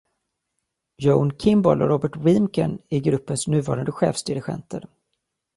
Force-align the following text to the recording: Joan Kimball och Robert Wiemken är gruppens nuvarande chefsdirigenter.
Joan 0.97 1.31
Kimball 1.33 1.81
och 1.81 1.87
Robert 1.87 2.17
Wiemken 2.17 2.81
är 2.89 2.99
gruppens 2.99 3.47
nuvarande 3.47 3.91
chefsdirigenter. 3.91 4.87